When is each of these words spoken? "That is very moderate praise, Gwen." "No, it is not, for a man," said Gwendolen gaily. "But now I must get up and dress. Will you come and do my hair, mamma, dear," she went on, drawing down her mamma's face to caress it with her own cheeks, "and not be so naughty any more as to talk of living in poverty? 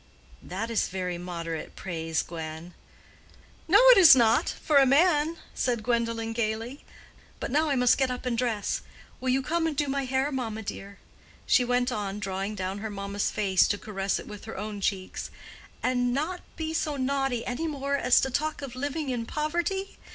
"That 0.41 0.71
is 0.71 0.87
very 0.87 1.19
moderate 1.19 1.75
praise, 1.75 2.23
Gwen." 2.23 2.73
"No, 3.67 3.77
it 3.89 3.99
is 3.99 4.15
not, 4.15 4.49
for 4.49 4.77
a 4.77 4.85
man," 4.87 5.37
said 5.53 5.83
Gwendolen 5.83 6.33
gaily. 6.33 6.83
"But 7.39 7.51
now 7.51 7.69
I 7.69 7.75
must 7.75 7.99
get 7.99 8.09
up 8.09 8.25
and 8.25 8.35
dress. 8.35 8.81
Will 9.19 9.29
you 9.29 9.43
come 9.43 9.67
and 9.67 9.77
do 9.77 9.87
my 9.87 10.05
hair, 10.05 10.31
mamma, 10.31 10.63
dear," 10.63 10.97
she 11.45 11.63
went 11.63 11.91
on, 11.91 12.17
drawing 12.17 12.55
down 12.55 12.79
her 12.79 12.89
mamma's 12.89 13.29
face 13.29 13.67
to 13.67 13.77
caress 13.77 14.17
it 14.17 14.27
with 14.27 14.45
her 14.45 14.57
own 14.57 14.81
cheeks, 14.81 15.29
"and 15.83 16.11
not 16.15 16.41
be 16.57 16.73
so 16.73 16.95
naughty 16.97 17.45
any 17.45 17.67
more 17.67 17.95
as 17.95 18.19
to 18.21 18.31
talk 18.31 18.63
of 18.63 18.73
living 18.75 19.09
in 19.09 19.27
poverty? 19.27 19.99